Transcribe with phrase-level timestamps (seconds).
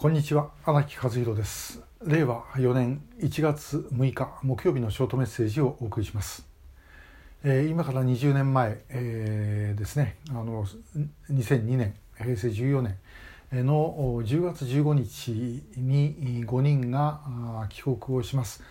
[0.00, 1.82] こんにちは荒木和弘です。
[2.06, 6.46] 令和4年1月6日木曜日のショートメッセージをお送りします、
[7.44, 10.64] えー、今から20年前、えー、ですねあの
[11.30, 15.32] 2002年平成14年の10月15日
[15.76, 17.20] に5人が
[17.68, 18.62] 帰国をします。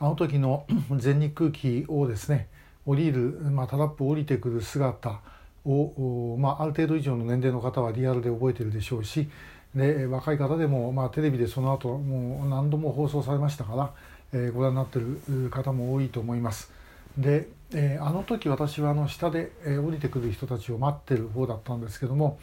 [0.00, 0.66] あの時の
[0.98, 2.48] 全日空機をですね
[2.86, 5.20] 降りる、まあ、タラップを降りてくる姿
[5.64, 9.28] を、まあ、ある程度以上の年齢の方はリアルで覚えているでしょうし
[9.74, 13.92] で若い方でも、まあ、テレビでその後もう何度も放送されましたから、
[14.32, 16.70] えー、ご覧になってる方も多いと思います。
[17.16, 22.38] で、えー、あの時私はあの下で、えー、降りてくる人たちを待ってる方だったんですけども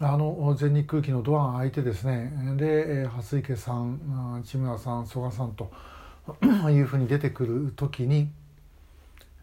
[0.00, 5.70] あの全日空機のドアが開いてですねで蓮池さん千村さん曽我さんと
[6.70, 8.30] いうふうに出てくる時に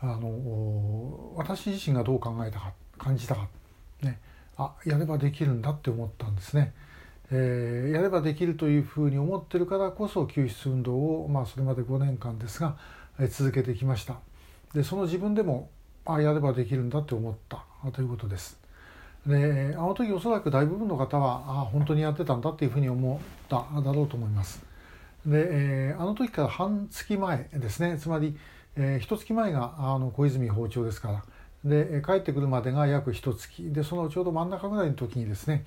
[0.00, 3.48] あの私自身がどう考えたか感じたか、
[4.02, 4.20] ね、
[4.56, 6.72] あやればできるんだって思ったんですね。
[7.30, 12.76] えー、やればできるというふうに思ってるからこそ救出運動を、まあ、それまで5年間ですが、
[13.18, 14.16] えー、続けてきました。
[14.74, 15.70] でその自分でも
[16.04, 17.64] あやればできるんだって思った。
[17.92, 18.58] ということです。
[19.26, 24.62] であの時おそらく大部分の方はあ本当にやってたんだっていうふうに思っただろうと思います。
[25.24, 27.98] で、えー、あの時から半月前ですね。
[27.98, 28.36] つまり、
[28.76, 31.24] えー、一月前があの小泉訪朝ですから。
[31.64, 33.72] で帰ってくるまでが約一月。
[33.72, 35.64] でそのちょうど真ん中ぐらいの時にですね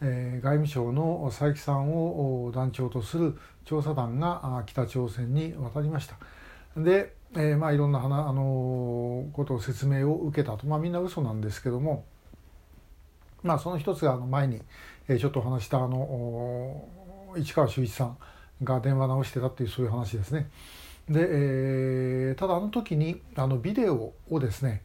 [0.00, 6.16] えー、外務省の佐伯さんを団長とする調査団が北朝鮮に渡りました。
[6.76, 12.04] で、えー、まあいろんな話あのことを説明を受けたと、まあ、みんな嘘なんですけども、
[13.42, 14.60] まあ、その一つがあの前に、
[15.08, 16.86] えー、ちょっとお話したあの
[17.36, 18.18] 市川修一さん
[18.62, 20.50] が電話直してたっていうそういう話ですね。
[21.08, 24.82] で、えー、ただあの時にあのビデオをですね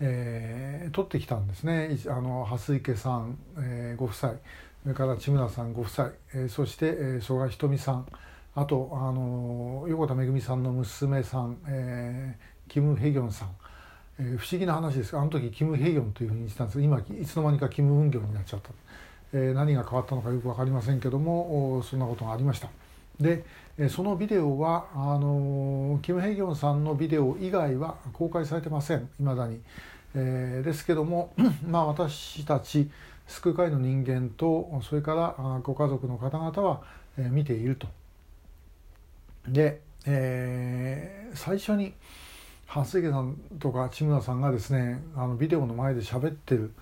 [0.00, 1.98] えー、撮ってきたんですね。
[2.06, 4.34] あの蓮池さん、えー、ご夫妻。
[4.82, 8.06] それから千村さんご夫妻、えー、そして、えー、曽我ひとみさん。
[8.54, 13.48] あとあの横田めぐみさんの娘さん、えー、キム・ヘギョンさん、
[14.18, 15.16] えー、不思議な話です。
[15.16, 16.78] あの時キム・ヘギョンというふうにしたんです。
[16.78, 18.68] が今いつの間にかキム・ウンギョンになっちゃった、
[19.32, 22.68] えー、何が変わったのかよく分かりませんけどもそんなことがありました。
[23.18, 23.44] で
[23.88, 29.08] そのビデオはあのキム・ヘギョンさんのビデオ以外は公開されてません。
[29.18, 29.60] いまだに。
[30.14, 31.32] えー、ですけども、
[31.66, 32.90] まあ、私たち
[33.26, 36.82] 救う会の人間とそれからご家族の方々は、
[37.18, 37.88] えー、見ていると。
[39.48, 41.94] で、えー、最初に
[42.66, 46.72] 蓮池さんとか千村さんがですねあのビデオの前で喋ってる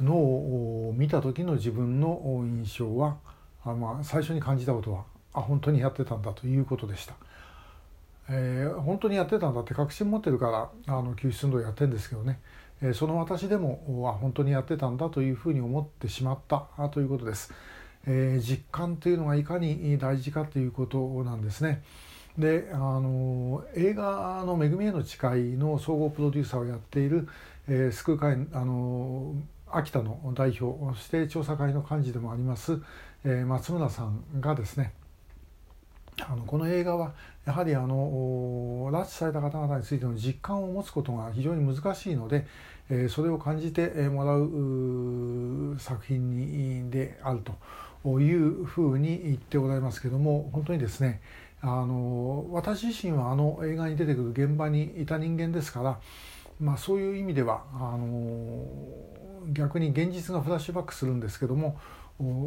[0.00, 3.16] のを見た時の自分の印象は
[3.64, 7.14] あ、まあ、最初に感じたことはあ本当にやってたんだということでした。
[8.32, 12.40] えー、本当にやってたんだって確信持ってるからあの救出運動やってるんですけどね、
[12.80, 17.52] えー、その私でもあ本当にやってたんだというふうに思ってしまったということです、
[18.06, 21.82] えー、実感というのがいかに大事かということなんですね。
[22.38, 27.28] であの映画の「めぐみへの誓い」の総合プロデューサーをやっている、
[27.66, 29.34] えー、救う会あの
[29.68, 32.80] 秋田の代表そして調査会の幹事でもあります、
[33.24, 34.92] えー、松村さんがですね
[36.28, 37.12] あのこの映画は
[37.46, 42.46] やはりあの拉致された方々についての実感を持つことが非常に難しいので、
[42.90, 46.30] えそれを感じてもらう作品
[46.84, 47.40] にである
[48.04, 51.20] というふうに言ってございますけども本当にですね
[51.62, 56.00] あの私自身はあの映画に出てくる現場にいた人間ですから、
[56.58, 58.66] まあ、そういう意味ではあの
[59.52, 61.78] 逆に現実がフラッシュバックするんですけども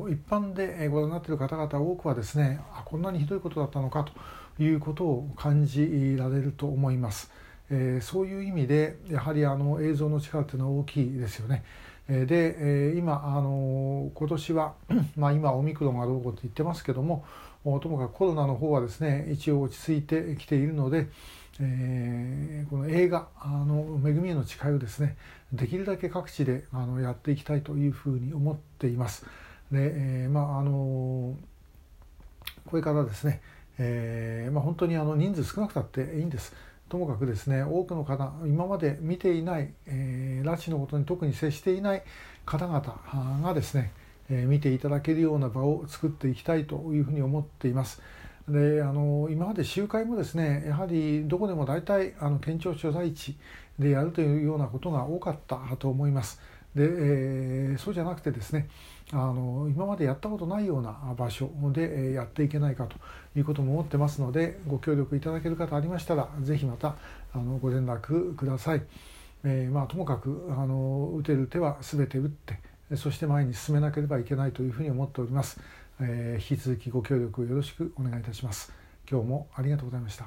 [0.09, 4.05] 一般でご覧になっている方々多くはですねあこんなにひどいことだったのか
[4.57, 7.31] ということを感じられると思います。
[7.71, 11.63] えー、そういう意味でやはりあの映像の力というのは大きいですよね。
[12.07, 14.73] で、今あの今年は、
[15.15, 17.23] まあ、今オミクロンがどうこうと言ってますけども
[17.63, 21.07] ともかくコロナの方はですね一応落ち着いてきているので、
[21.61, 25.15] えー、この映画「あの恵みへの誓い」をですね
[25.53, 29.25] できるだけ各地であのやっていきたいというふうに思っています。
[29.73, 29.91] で、
[30.23, 31.35] えー、まああの
[32.67, 33.41] これからですね、
[33.79, 36.53] えーまあ、本当にあの人数少なくたっていいんです。
[36.89, 42.03] ともかくですね多くの方今まで見ていない、えー、拉致のことに特に接していない
[42.45, 43.91] 方々がですね、
[44.29, 48.01] えー、見ていただけるような場を作っていきたいというふうに思っています。
[48.47, 53.37] であの今まで集会もですねやはりどこでも大体あの県庁所在地
[53.79, 56.39] でやるというようなことが多かったと思います。
[56.75, 58.67] で、えー、そうじゃなくてですね
[59.13, 62.97] あの今までやったことないような場所でやっていけないかと
[63.37, 66.95] いうことも思ってますのでご協力いただける方ありましたら是非また
[67.33, 68.83] あのご連絡ください。
[69.45, 72.57] えー、まあ、ともかくあの打てる手は全て打って
[72.95, 75.59] そして前に進めなければいけないというふうに思っております。
[75.99, 78.71] えー、引き続きご協力よろしくお願いいたします
[79.09, 80.25] 今日もありがとうございました